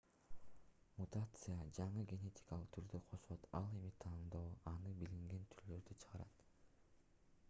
[0.99, 6.45] мутация жаңы генетикалык түрдү кошот ал эми тандоо аны билинген түрлөрдөн чыгарат